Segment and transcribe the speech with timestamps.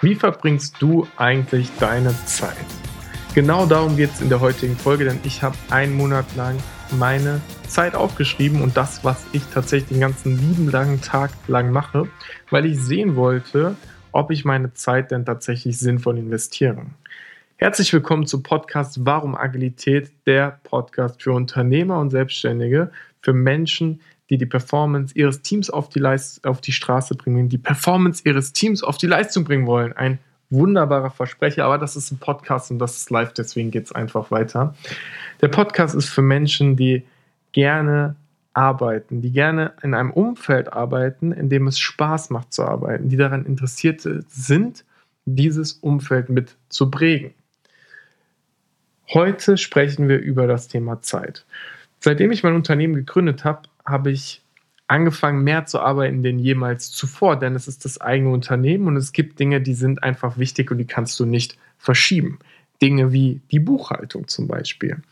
[0.00, 2.54] Wie verbringst du eigentlich deine Zeit?
[3.34, 6.56] Genau darum geht es in der heutigen Folge, denn ich habe einen Monat lang
[6.96, 12.06] meine Zeit aufgeschrieben und das, was ich tatsächlich den ganzen lieben langen Tag lang mache,
[12.50, 13.74] weil ich sehen wollte,
[14.12, 16.86] ob ich meine Zeit denn tatsächlich sinnvoll investiere.
[17.56, 24.38] Herzlich willkommen zu Podcast Warum Agilität, der Podcast für Unternehmer und Selbstständige, für Menschen, die
[24.38, 28.82] die Performance ihres Teams auf die, Leist auf die Straße bringen, die Performance ihres Teams
[28.82, 29.92] auf die Leistung bringen wollen.
[29.92, 30.18] Ein
[30.50, 34.30] wunderbarer Versprecher, aber das ist ein Podcast und das ist live, deswegen geht es einfach
[34.30, 34.74] weiter.
[35.40, 37.04] Der Podcast ist für Menschen, die
[37.52, 38.16] gerne
[38.54, 43.16] arbeiten, die gerne in einem Umfeld arbeiten, in dem es Spaß macht zu arbeiten, die
[43.16, 44.84] daran interessiert sind,
[45.26, 47.34] dieses Umfeld mit zu prägen.
[49.12, 51.46] Heute sprechen wir über das Thema Zeit.
[52.00, 54.42] Seitdem ich mein Unternehmen gegründet habe, habe ich
[54.86, 59.12] angefangen, mehr zu arbeiten denn jemals zuvor, denn es ist das eigene Unternehmen und es
[59.12, 62.38] gibt Dinge, die sind einfach wichtig und die kannst du nicht verschieben.
[62.80, 65.02] Dinge wie die Buchhaltung zum Beispiel.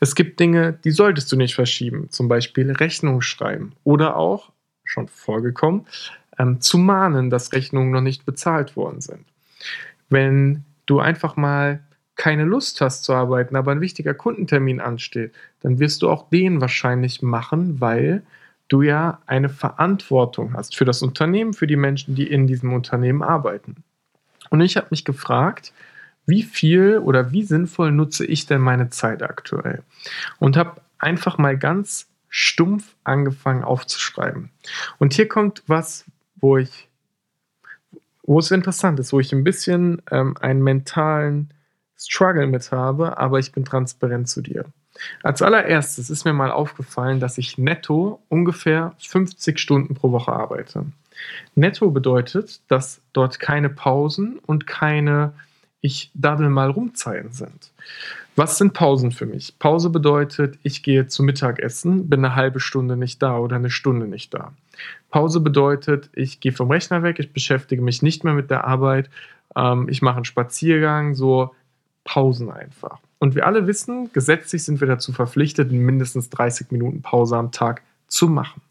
[0.00, 4.52] Es gibt Dinge, die solltest du nicht verschieben, zum Beispiel Rechnung schreiben oder auch,
[4.84, 5.86] schon vorgekommen,
[6.38, 9.24] ähm, zu mahnen, dass Rechnungen noch nicht bezahlt worden sind.
[10.08, 11.80] Wenn du einfach mal
[12.16, 16.60] keine Lust hast zu arbeiten, aber ein wichtiger Kundentermin ansteht, dann wirst du auch den
[16.60, 18.22] wahrscheinlich machen, weil
[18.68, 23.22] du ja eine Verantwortung hast für das Unternehmen, für die Menschen, die in diesem Unternehmen
[23.22, 23.76] arbeiten.
[24.50, 25.72] Und ich habe mich gefragt,
[26.26, 29.82] wie viel oder wie sinnvoll nutze ich denn meine Zeit aktuell?
[30.38, 34.50] Und habe einfach mal ganz stumpf angefangen aufzuschreiben.
[34.98, 36.04] Und hier kommt was,
[36.36, 36.88] wo ich,
[38.22, 41.52] wo es interessant ist, wo ich ein bisschen ähm, einen mentalen
[41.96, 44.64] Struggle mit habe, aber ich bin transparent zu dir.
[45.22, 50.86] Als allererstes ist mir mal aufgefallen, dass ich netto ungefähr 50 Stunden pro Woche arbeite.
[51.54, 55.32] Netto bedeutet, dass dort keine Pausen und keine
[55.80, 57.72] ich daddel mal rumzeiten sind.
[58.34, 59.58] Was sind Pausen für mich?
[59.58, 64.06] Pause bedeutet, ich gehe zu Mittagessen, bin eine halbe Stunde nicht da oder eine Stunde
[64.06, 64.52] nicht da.
[65.10, 69.08] Pause bedeutet, ich gehe vom Rechner weg, ich beschäftige mich nicht mehr mit der Arbeit,
[69.54, 71.54] ähm, ich mache einen Spaziergang, so
[72.06, 72.98] Pausen einfach.
[73.18, 77.82] Und wir alle wissen, gesetzlich sind wir dazu verpflichtet, mindestens 30 Minuten Pause am Tag
[78.08, 78.62] zu machen.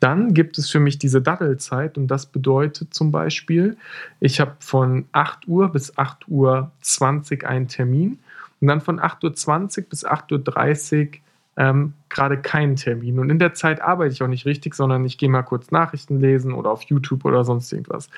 [0.00, 3.78] Dann gibt es für mich diese Daddelzeit und das bedeutet zum Beispiel,
[4.20, 8.18] ich habe von 8 Uhr bis 8 Uhr 20 einen Termin
[8.60, 11.12] und dann von 8.20 Uhr bis 8.30 Uhr
[11.56, 13.18] ähm, gerade keinen Termin.
[13.18, 16.20] Und in der Zeit arbeite ich auch nicht richtig, sondern ich gehe mal kurz Nachrichten
[16.20, 18.10] lesen oder auf YouTube oder sonst irgendwas.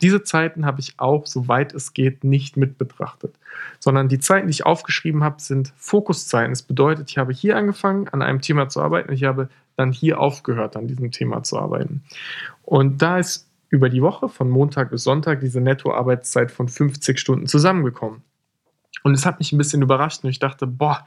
[0.00, 3.34] Diese Zeiten habe ich auch, soweit es geht, nicht mit betrachtet,
[3.80, 6.52] sondern die Zeiten, die ich aufgeschrieben habe, sind Fokuszeiten.
[6.52, 9.90] Das bedeutet, ich habe hier angefangen, an einem Thema zu arbeiten und ich habe dann
[9.90, 12.04] hier aufgehört, an diesem Thema zu arbeiten.
[12.62, 17.46] Und da ist über die Woche von Montag bis Sonntag diese Nettoarbeitszeit von 50 Stunden
[17.48, 18.22] zusammengekommen.
[19.02, 21.06] Und es hat mich ein bisschen überrascht und ich dachte, boah,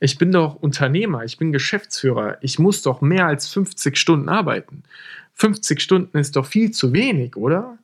[0.00, 4.82] ich bin doch Unternehmer, ich bin Geschäftsführer, ich muss doch mehr als 50 Stunden arbeiten.
[5.34, 7.78] 50 Stunden ist doch viel zu wenig, oder?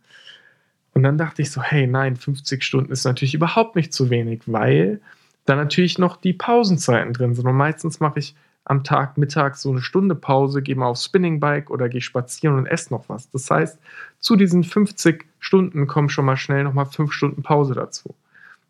[0.93, 4.43] Und dann dachte ich so, hey, nein, 50 Stunden ist natürlich überhaupt nicht zu wenig,
[4.47, 5.01] weil
[5.47, 7.47] da natürlich noch die Pausenzeiten drin sind.
[7.47, 11.71] Und meistens mache ich am Tag mittags so eine Stunde Pause, gehe mal aufs Spinningbike
[11.71, 13.31] oder gehe spazieren und esse noch was.
[13.31, 13.79] Das heißt,
[14.19, 18.15] zu diesen 50 Stunden kommen schon mal schnell nochmal 5 Stunden Pause dazu.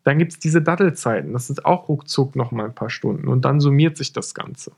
[0.03, 3.59] Dann gibt es diese Dattelzeiten, das sind auch ruckzuck nochmal ein paar Stunden und dann
[3.59, 4.71] summiert sich das Ganze.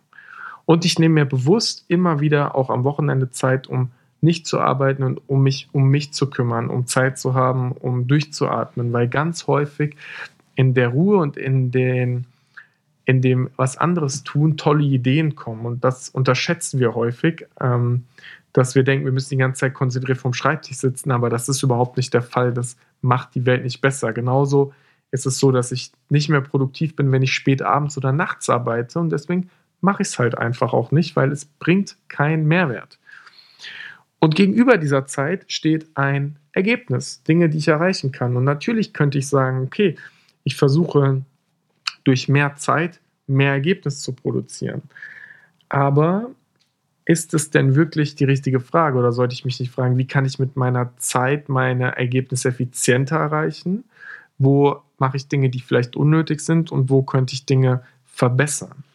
[0.66, 3.92] Und ich nehme mir bewusst immer wieder auch am Wochenende Zeit, um
[4.22, 8.08] nicht zu arbeiten und um mich um mich zu kümmern, um Zeit zu haben, um
[8.08, 9.98] durchzuatmen, weil ganz häufig
[10.56, 12.26] in der Ruhe und in den
[13.06, 18.06] in dem was anderes tun tolle Ideen kommen und das unterschätzen wir häufig, ähm,
[18.54, 21.64] dass wir denken, wir müssen die ganze Zeit konzentriert vom Schreibtisch sitzen, aber das ist
[21.64, 22.54] überhaupt nicht der Fall.
[22.54, 24.14] Das macht die Welt nicht besser.
[24.14, 24.74] Genauso
[25.14, 28.50] ist es so, dass ich nicht mehr produktiv bin, wenn ich spät abends oder nachts
[28.50, 32.98] arbeite und deswegen mache ich es halt einfach auch nicht, weil es bringt keinen Mehrwert.
[34.20, 38.38] Und gegenüber dieser Zeit steht ein Ergebnis, Dinge, die ich erreichen kann.
[38.38, 39.98] Und natürlich könnte ich sagen, okay,
[40.46, 41.24] ich versuche
[42.06, 44.82] durch mehr Zeit mehr Ergebnis zu produzieren.
[45.70, 46.32] Aber
[47.06, 50.26] ist es denn wirklich die richtige Frage oder sollte ich mich nicht fragen, wie kann
[50.26, 53.84] ich mit meiner Zeit meine Ergebnisse effizienter erreichen?
[54.38, 58.86] Wo mache ich Dinge, die vielleicht unnötig sind und wo könnte ich Dinge verbessern.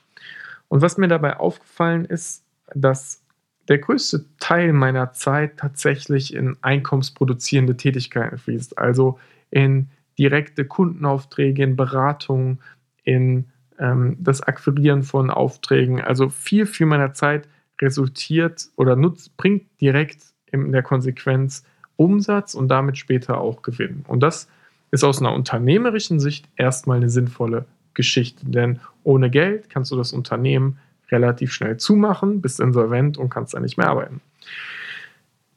[0.69, 2.45] Und was mir dabei aufgefallen ist,
[2.75, 3.21] dass
[3.69, 9.19] der größte Teil meiner Zeit tatsächlich in einkommensproduzierende Tätigkeiten fließt, also
[9.51, 12.61] in direkte Kundenaufträge, in Beratungen,
[13.05, 13.45] in
[13.79, 16.01] ähm, das Akquirieren von Aufträgen.
[16.01, 17.47] Also viel, viel meiner Zeit
[17.83, 21.65] resultiert oder nutzt, bringt direkt in der Konsequenz
[21.97, 24.07] Umsatz und damit später auch Gewinn.
[24.09, 24.49] Und das
[24.91, 30.13] ist aus einer unternehmerischen Sicht erstmal eine sinnvolle Geschichte, denn ohne Geld kannst du das
[30.13, 30.79] Unternehmen
[31.11, 34.21] relativ schnell zumachen, bist insolvent und kannst dann nicht mehr arbeiten.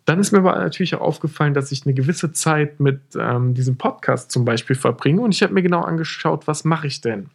[0.05, 3.77] Dann ist mir aber natürlich auch aufgefallen, dass ich eine gewisse Zeit mit ähm, diesem
[3.77, 7.29] Podcast zum Beispiel verbringe und ich habe mir genau angeschaut, was mache ich denn?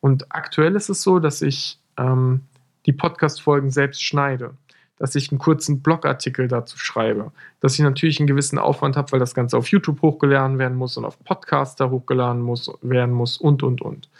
[0.00, 2.42] Und aktuell ist es so, dass ich ähm,
[2.86, 4.54] die Podcast-Folgen selbst schneide,
[5.00, 9.18] dass ich einen kurzen Blogartikel dazu schreibe, dass ich natürlich einen gewissen Aufwand habe, weil
[9.18, 13.62] das Ganze auf YouTube hochgeladen werden muss und auf Podcaster hochgeladen muss, werden muss und,
[13.62, 14.10] und, und.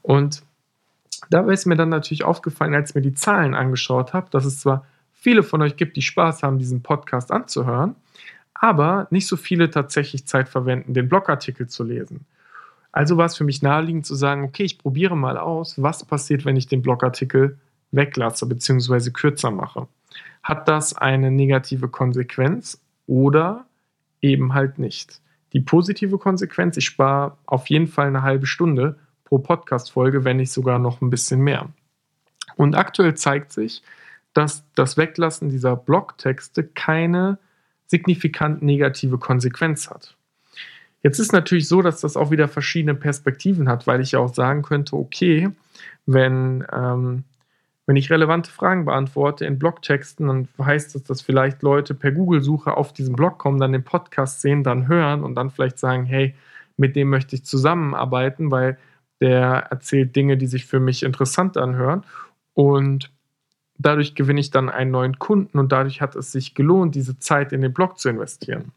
[0.00, 0.42] Und
[1.28, 4.60] dabei ist mir dann natürlich aufgefallen, als ich mir die Zahlen angeschaut habe, dass es
[4.60, 7.96] zwar viele von euch gibt, die Spaß haben, diesen Podcast anzuhören,
[8.54, 12.26] aber nicht so viele tatsächlich Zeit verwenden, den Blogartikel zu lesen.
[12.92, 16.44] Also war es für mich naheliegend zu sagen, okay, ich probiere mal aus, was passiert,
[16.44, 17.58] wenn ich den Blogartikel
[17.90, 19.10] weglasse bzw.
[19.10, 19.88] kürzer mache.
[20.48, 23.66] Hat das eine negative Konsequenz oder
[24.22, 25.20] eben halt nicht?
[25.52, 30.50] Die positive Konsequenz, ich spare auf jeden Fall eine halbe Stunde pro Podcast-Folge, wenn nicht
[30.50, 31.68] sogar noch ein bisschen mehr.
[32.56, 33.82] Und aktuell zeigt sich,
[34.32, 37.38] dass das Weglassen dieser Blogtexte keine
[37.86, 40.16] signifikant negative Konsequenz hat.
[41.02, 44.32] Jetzt ist natürlich so, dass das auch wieder verschiedene Perspektiven hat, weil ich ja auch
[44.32, 45.50] sagen könnte, okay,
[46.06, 47.24] wenn, ähm,
[47.88, 52.76] wenn ich relevante Fragen beantworte in Blogtexten, dann heißt das, dass vielleicht Leute per Google-Suche
[52.76, 56.34] auf diesen Blog kommen, dann den Podcast sehen, dann hören und dann vielleicht sagen, hey,
[56.76, 58.76] mit dem möchte ich zusammenarbeiten, weil
[59.22, 62.04] der erzählt Dinge, die sich für mich interessant anhören.
[62.52, 63.10] Und
[63.78, 67.54] dadurch gewinne ich dann einen neuen Kunden und dadurch hat es sich gelohnt, diese Zeit
[67.54, 68.72] in den Blog zu investieren.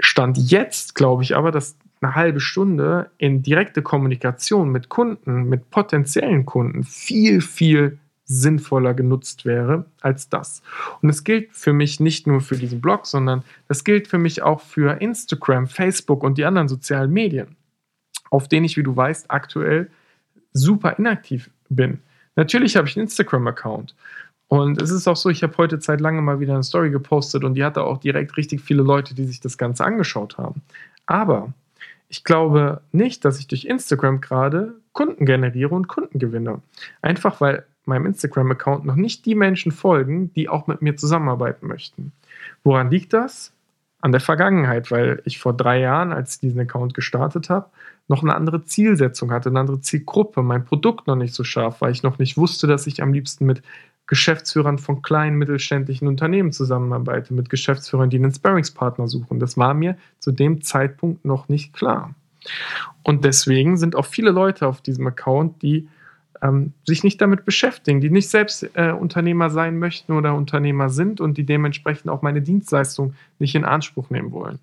[0.00, 5.70] Stand jetzt glaube ich aber, dass eine halbe Stunde in direkte Kommunikation mit Kunden, mit
[5.70, 10.62] potenziellen Kunden viel, viel sinnvoller genutzt wäre als das.
[11.00, 14.42] Und es gilt für mich nicht nur für diesen Blog, sondern das gilt für mich
[14.42, 17.56] auch für Instagram, Facebook und die anderen sozialen Medien,
[18.30, 19.90] auf denen ich, wie du weißt, aktuell
[20.52, 22.00] super inaktiv bin.
[22.34, 23.94] Natürlich habe ich einen Instagram-Account.
[24.48, 27.42] Und es ist auch so, ich habe heute Zeit lange mal wieder eine Story gepostet
[27.42, 30.62] und die hatte auch direkt richtig viele Leute, die sich das Ganze angeschaut haben.
[31.06, 31.52] Aber
[32.08, 36.62] ich glaube nicht, dass ich durch Instagram gerade Kunden generiere und Kunden gewinne.
[37.02, 42.12] Einfach weil meinem Instagram-Account noch nicht die Menschen folgen, die auch mit mir zusammenarbeiten möchten.
[42.64, 43.52] Woran liegt das?
[44.00, 47.70] An der Vergangenheit, weil ich vor drei Jahren, als ich diesen Account gestartet habe,
[48.08, 51.92] noch eine andere Zielsetzung hatte, eine andere Zielgruppe, mein Produkt noch nicht so scharf, weil
[51.92, 53.62] ich noch nicht wusste, dass ich am liebsten mit
[54.06, 59.40] Geschäftsführern von kleinen mittelständischen Unternehmen zusammenarbeite, mit Geschäftsführern, die einen Sparringspartner suchen.
[59.40, 62.14] Das war mir zu dem Zeitpunkt noch nicht klar.
[63.02, 65.88] Und deswegen sind auch viele Leute auf diesem Account, die
[66.42, 71.20] ähm, sich nicht damit beschäftigen, die nicht selbst äh, Unternehmer sein möchten oder Unternehmer sind
[71.20, 74.58] und die dementsprechend auch meine Dienstleistung nicht in Anspruch nehmen wollen.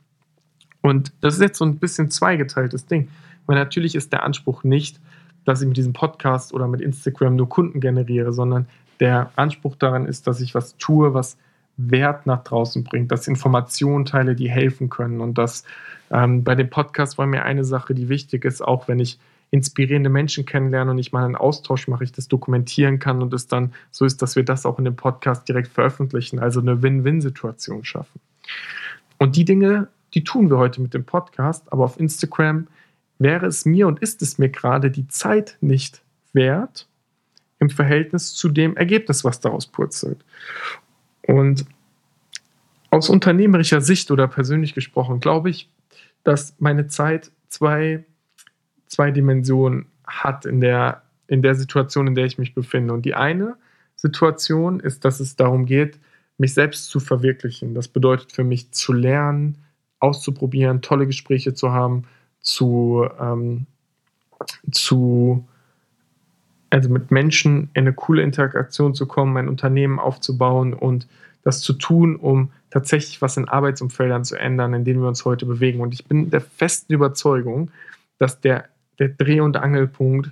[0.81, 3.09] Und das ist jetzt so ein bisschen zweigeteiltes Ding.
[3.45, 4.99] Weil natürlich ist der Anspruch nicht,
[5.45, 8.67] dass ich mit diesem Podcast oder mit Instagram nur Kunden generiere, sondern
[8.99, 11.37] der Anspruch daran ist, dass ich was tue, was
[11.77, 15.21] Wert nach draußen bringt, dass Informationen teile, die helfen können.
[15.21, 15.63] Und dass
[16.11, 19.19] ähm, bei dem Podcast war mir eine Sache, die wichtig ist, auch wenn ich
[19.49, 23.47] inspirierende Menschen kennenlerne und ich mal einen Austausch mache, ich das dokumentieren kann und es
[23.47, 27.83] dann so ist, dass wir das auch in dem Podcast direkt veröffentlichen, also eine Win-Win-Situation
[27.83, 28.19] schaffen.
[29.19, 32.67] Und die Dinge, die tun wir heute mit dem Podcast, aber auf Instagram
[33.23, 36.01] wäre es mir und ist es mir gerade die Zeit nicht
[36.33, 36.87] wert
[37.59, 40.23] im Verhältnis zu dem Ergebnis, was daraus purzelt.
[41.25, 41.65] Und
[42.89, 45.69] aus unternehmerischer Sicht oder persönlich gesprochen, glaube ich,
[46.23, 48.03] dass meine Zeit zwei,
[48.87, 52.93] zwei Dimensionen hat in der, in der Situation, in der ich mich befinde.
[52.93, 53.55] Und die eine
[53.95, 55.99] Situation ist, dass es darum geht,
[56.37, 57.73] mich selbst zu verwirklichen.
[57.73, 59.57] Das bedeutet für mich zu lernen,
[59.99, 62.03] auszuprobieren, tolle Gespräche zu haben,
[62.43, 63.65] zu, ähm,
[64.71, 65.47] zu
[66.69, 71.07] also mit Menschen in eine coole Interaktion zu kommen, mein Unternehmen aufzubauen und
[71.43, 75.45] das zu tun, um tatsächlich was in Arbeitsumfeldern zu ändern, in denen wir uns heute
[75.45, 75.81] bewegen.
[75.81, 77.69] Und ich bin der festen Überzeugung,
[78.17, 78.65] dass der,
[78.99, 80.31] der Dreh- und Angelpunkt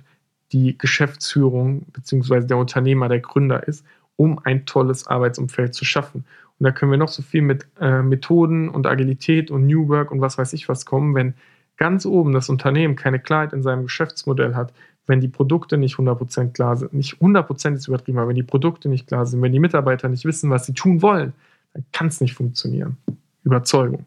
[0.52, 2.46] die Geschäftsführung bzw.
[2.46, 3.84] der Unternehmer, der Gründer ist,
[4.16, 6.24] um ein tolles Arbeitsumfeld zu schaffen.
[6.58, 10.10] Und da können wir noch so viel mit äh, Methoden und Agilität und New Work
[10.10, 11.34] und was weiß ich was kommen, wenn
[11.82, 14.72] ganz oben das Unternehmen keine Klarheit in seinem Geschäftsmodell hat,
[15.08, 18.88] wenn die Produkte nicht 100% klar sind, nicht 100% ist übertrieben, aber wenn die Produkte
[18.88, 21.32] nicht klar sind, wenn die Mitarbeiter nicht wissen, was sie tun wollen,
[21.74, 22.98] dann kann es nicht funktionieren.
[23.42, 24.06] Überzeugung.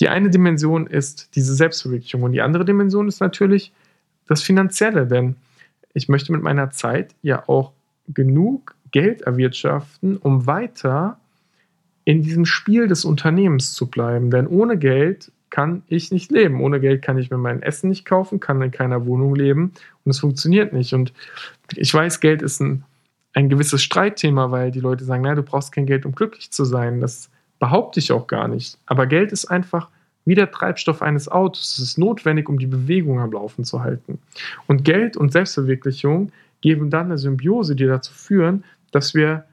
[0.00, 3.72] Die eine Dimension ist diese Selbstverwirklichung und die andere Dimension ist natürlich
[4.26, 5.36] das Finanzielle, denn
[5.94, 7.72] ich möchte mit meiner Zeit ja auch
[8.08, 11.18] genug Geld erwirtschaften, um weiter
[12.04, 14.30] in diesem Spiel des Unternehmens zu bleiben.
[14.30, 16.60] Denn ohne Geld kann ich nicht leben.
[16.60, 19.72] Ohne Geld kann ich mir mein Essen nicht kaufen, kann in keiner Wohnung leben
[20.04, 20.94] und es funktioniert nicht.
[20.94, 21.12] Und
[21.76, 22.82] ich weiß, Geld ist ein,
[23.34, 26.64] ein gewisses Streitthema, weil die Leute sagen, naja, du brauchst kein Geld, um glücklich zu
[26.64, 27.00] sein.
[27.00, 27.30] Das
[27.60, 28.78] behaupte ich auch gar nicht.
[28.86, 29.90] Aber Geld ist einfach
[30.24, 31.78] wie der Treibstoff eines Autos.
[31.78, 34.18] Es ist notwendig, um die Bewegung am Laufen zu halten.
[34.66, 36.32] Und Geld und Selbstverwirklichung
[36.62, 39.44] geben dann eine Symbiose, die dazu führen, dass wir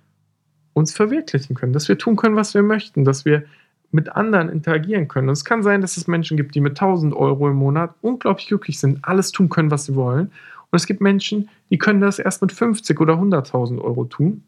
[0.74, 3.43] uns verwirklichen können, dass wir tun können, was wir möchten, dass wir
[3.91, 5.27] mit anderen interagieren können.
[5.29, 8.48] Und es kann sein, dass es Menschen gibt, die mit 1000 Euro im Monat unglaublich
[8.48, 10.27] glücklich sind, alles tun können, was sie wollen.
[10.27, 14.43] Und es gibt Menschen, die können das erst mit 50 oder 100.000 Euro tun.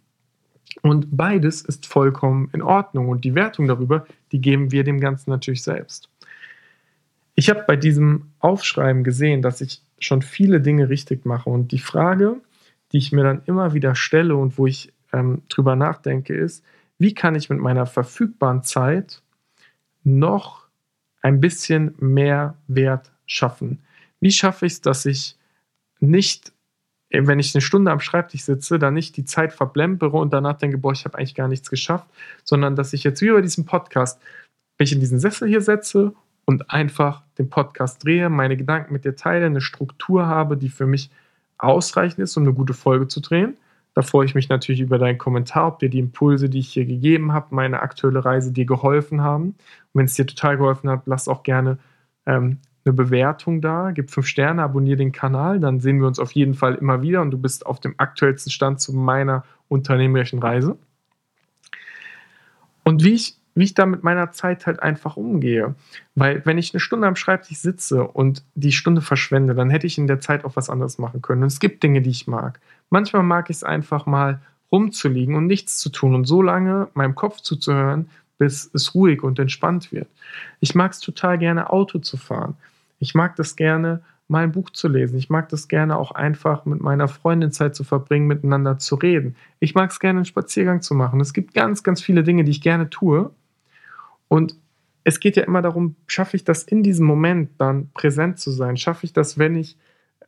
[0.82, 3.10] Und beides ist vollkommen in Ordnung.
[3.10, 6.10] Und die Wertung darüber, die geben wir dem Ganzen natürlich selbst.
[7.36, 11.50] Ich habe bei diesem Aufschreiben gesehen, dass ich schon viele Dinge richtig mache.
[11.50, 12.38] Und die Frage,
[12.92, 16.64] die ich mir dann immer wieder stelle und wo ich ähm, drüber nachdenke, ist,
[17.00, 19.23] wie kann ich mit meiner verfügbaren Zeit
[20.04, 20.68] noch
[21.22, 23.80] ein bisschen mehr Wert schaffen?
[24.20, 25.38] Wie schaffe ich es, dass ich
[26.00, 26.52] nicht,
[27.10, 30.78] wenn ich eine Stunde am Schreibtisch sitze, dann nicht die Zeit verblempere und danach denke,
[30.78, 32.08] boah, ich habe eigentlich gar nichts geschafft,
[32.44, 34.22] sondern dass ich jetzt wie bei diesem Podcast,
[34.78, 36.14] wenn ich in diesen Sessel hier setze
[36.46, 40.88] und einfach den Podcast drehe, meine Gedanken mit dir teile, eine Struktur habe, die für
[40.88, 41.10] mich
[41.58, 43.56] ausreichend ist, um eine gute Folge zu drehen.
[43.94, 46.86] Da freue ich mich natürlich über deinen Kommentar, ob dir die Impulse, die ich hier
[46.86, 49.50] gegeben habe, meine aktuelle Reise dir geholfen haben.
[49.50, 49.56] Und
[49.94, 51.78] wenn es dir total geholfen hat, lass auch gerne
[52.26, 56.32] ähm, eine Bewertung da, gib fünf Sterne, abonniere den Kanal, dann sehen wir uns auf
[56.32, 60.78] jeden Fall immer wieder und du bist auf dem aktuellsten Stand zu meiner unternehmerischen Reise.
[62.84, 65.76] Und wie ich wie ich da mit meiner Zeit halt einfach umgehe.
[66.16, 69.98] Weil wenn ich eine Stunde am Schreibtisch sitze und die Stunde verschwende, dann hätte ich
[69.98, 71.44] in der Zeit auch was anderes machen können.
[71.44, 72.60] Und es gibt Dinge, die ich mag.
[72.90, 74.42] Manchmal mag ich es einfach mal
[74.72, 79.38] rumzuliegen und nichts zu tun und so lange meinem Kopf zuzuhören, bis es ruhig und
[79.40, 80.08] entspannt wird.
[80.60, 82.56] Ich mag es total gerne, Auto zu fahren.
[83.00, 85.18] Ich mag das gerne, mal ein Buch zu lesen.
[85.18, 89.36] Ich mag das gerne auch einfach mit meiner Freundin Zeit zu verbringen, miteinander zu reden.
[89.60, 91.20] Ich mag es gerne, einen Spaziergang zu machen.
[91.20, 93.30] Es gibt ganz, ganz viele Dinge, die ich gerne tue.
[94.28, 94.56] Und
[95.04, 98.78] es geht ja immer darum, schaffe ich das in diesem Moment dann präsent zu sein?
[98.78, 99.78] Schaffe ich das, wenn ich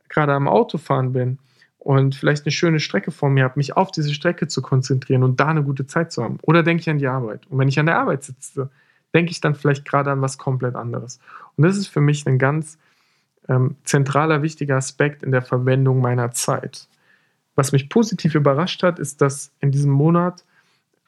[0.09, 1.39] gerade am Autofahren bin
[1.79, 5.39] und vielleicht eine schöne Strecke vor mir habe, mich auf diese Strecke zu konzentrieren und
[5.39, 6.37] da eine gute Zeit zu haben?
[6.41, 7.47] Oder denke ich an die Arbeit?
[7.47, 8.69] Und wenn ich an der Arbeit sitze,
[9.13, 11.19] denke ich dann vielleicht gerade an was komplett anderes.
[11.55, 12.77] Und das ist für mich ein ganz
[13.47, 16.87] ähm, zentraler, wichtiger Aspekt in der Verwendung meiner Zeit.
[17.55, 20.43] Was mich positiv überrascht hat, ist, dass in diesem Monat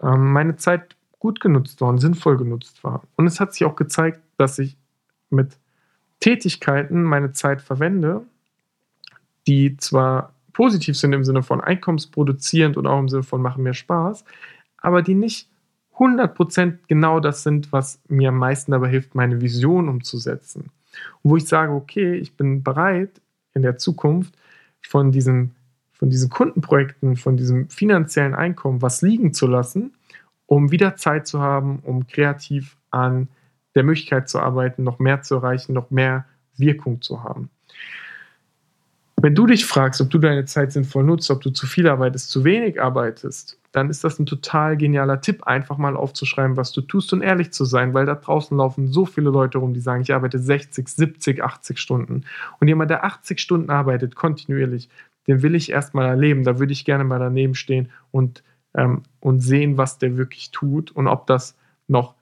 [0.01, 3.03] ähm, meine Zeit gut genutzt war und sinnvoll genutzt war.
[3.15, 4.77] Und es hat sich auch gezeigt, dass ich
[5.29, 5.57] mit
[6.19, 8.25] Tätigkeiten meine Zeit verwende,
[9.45, 13.74] die zwar positiv sind im Sinne von einkommensproduzierend und auch im Sinne von machen mir
[13.74, 14.25] Spaß,
[14.77, 15.50] aber die nicht
[15.95, 20.69] 100% genau das sind, was mir am meisten dabei hilft, meine Vision umzusetzen.
[21.21, 23.21] Und wo ich sage, okay, ich bin bereit,
[23.53, 24.36] in der Zukunft
[24.81, 25.55] von diesen,
[25.91, 29.96] von diesen Kundenprojekten, von diesem finanziellen Einkommen was liegen zu lassen
[30.47, 33.27] um wieder Zeit zu haben, um kreativ an
[33.75, 36.25] der Möglichkeit zu arbeiten, noch mehr zu erreichen, noch mehr
[36.55, 37.51] Wirkung zu haben.
[39.19, 42.29] Wenn du dich fragst, ob du deine Zeit sinnvoll nutzt, ob du zu viel arbeitest,
[42.29, 46.81] zu wenig arbeitest, dann ist das ein total genialer Tipp, einfach mal aufzuschreiben, was du
[46.81, 50.03] tust und ehrlich zu sein, weil da draußen laufen so viele Leute rum, die sagen,
[50.03, 52.25] ich arbeite 60, 70, 80 Stunden.
[52.59, 54.87] Und jemand, der 80 Stunden arbeitet, kontinuierlich,
[55.27, 56.43] den will ich erstmal erleben.
[56.43, 58.43] Da würde ich gerne mal daneben stehen und
[58.77, 61.55] ähm, und sehen, was der wirklich tut und ob das
[61.88, 62.13] noch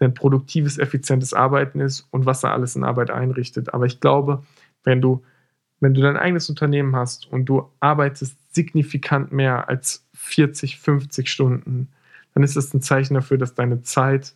[0.00, 3.72] ein produktives, effizientes Arbeiten ist und was er alles in Arbeit einrichtet.
[3.72, 4.42] Aber ich glaube,
[4.84, 5.22] wenn du,
[5.80, 11.88] wenn du dein eigenes Unternehmen hast und du arbeitest signifikant mehr als 40, 50 Stunden,
[12.34, 14.34] dann ist das ein Zeichen dafür, dass deine Zeit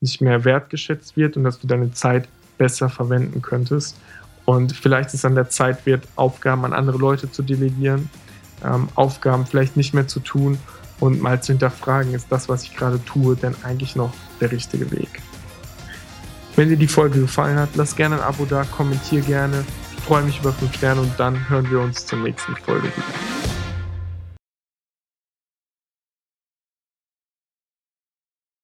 [0.00, 4.00] nicht mehr wertgeschätzt wird und dass du deine Zeit besser verwenden könntest.
[4.44, 8.08] Und vielleicht ist es an der Zeit wert, Aufgaben an andere Leute zu delegieren,
[8.64, 10.58] ähm, Aufgaben vielleicht nicht mehr zu tun
[11.00, 14.90] und mal zu hinterfragen, ist das, was ich gerade tue, denn eigentlich noch der richtige
[14.90, 15.22] Weg.
[16.56, 19.64] Wenn dir die Folge gefallen hat, lass gerne ein Abo da, kommentier gerne.
[19.96, 23.37] Ich freue mich über 5 Sterne und dann hören wir uns zur nächsten Folge wieder.